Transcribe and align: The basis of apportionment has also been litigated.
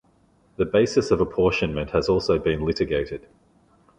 The 0.57 0.65
basis 0.65 1.11
of 1.11 1.21
apportionment 1.21 1.91
has 1.91 2.09
also 2.09 2.39
been 2.39 2.65
litigated. 2.65 3.27